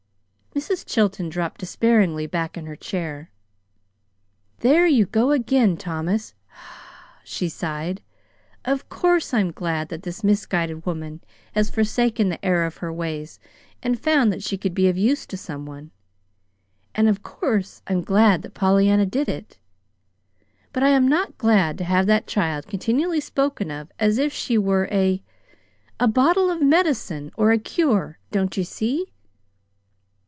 [0.53, 0.85] Mrs.
[0.85, 3.31] Chilton dropped despairingly back in her chair.
[4.59, 6.33] "There you go again, Thomas,"
[7.23, 8.01] she sighed.
[8.65, 11.21] "Of COURSE I'm glad that this misguided woman
[11.53, 13.39] has forsaken the error of her ways
[13.81, 15.91] and found that she can be of use to some one.
[16.93, 19.57] And of course I'm glad that Pollyanna did it.
[20.73, 24.57] But I am not glad to have that child continually spoken of as if she
[24.57, 25.23] were a
[25.97, 29.07] a bottle of medicine, or a 'cure.' Don't you see?"